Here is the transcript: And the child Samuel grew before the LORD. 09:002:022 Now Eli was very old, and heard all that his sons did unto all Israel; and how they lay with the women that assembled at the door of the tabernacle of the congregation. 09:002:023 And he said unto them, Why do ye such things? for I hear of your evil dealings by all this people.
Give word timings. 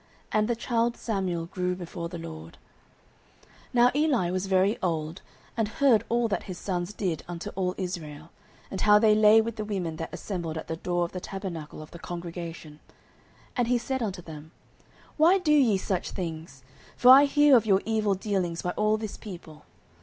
And 0.31 0.47
the 0.47 0.55
child 0.55 0.97
Samuel 0.97 1.45
grew 1.45 1.75
before 1.75 2.09
the 2.09 2.17
LORD. 2.17 2.57
09:002:022 3.75 3.75
Now 3.75 3.91
Eli 3.93 4.31
was 4.31 4.47
very 4.47 4.79
old, 4.81 5.21
and 5.55 5.67
heard 5.67 6.03
all 6.09 6.27
that 6.27 6.41
his 6.49 6.57
sons 6.57 6.91
did 6.91 7.21
unto 7.27 7.51
all 7.51 7.75
Israel; 7.77 8.31
and 8.71 8.81
how 8.81 8.97
they 8.97 9.13
lay 9.13 9.41
with 9.41 9.57
the 9.57 9.63
women 9.63 9.97
that 9.97 10.11
assembled 10.11 10.57
at 10.57 10.67
the 10.67 10.75
door 10.77 11.05
of 11.05 11.11
the 11.11 11.19
tabernacle 11.19 11.83
of 11.83 11.91
the 11.91 11.99
congregation. 11.99 12.79
09:002:023 13.49 13.51
And 13.57 13.67
he 13.67 13.77
said 13.77 14.01
unto 14.01 14.21
them, 14.23 14.49
Why 15.17 15.37
do 15.37 15.53
ye 15.53 15.77
such 15.77 16.09
things? 16.09 16.63
for 16.97 17.11
I 17.11 17.25
hear 17.25 17.55
of 17.55 17.67
your 17.67 17.83
evil 17.85 18.15
dealings 18.15 18.63
by 18.63 18.71
all 18.71 18.97
this 18.97 19.17
people. 19.17 19.65